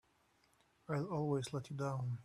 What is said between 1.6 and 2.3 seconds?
you down!